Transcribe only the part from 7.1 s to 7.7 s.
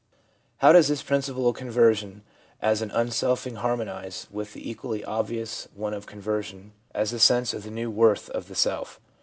the sense of the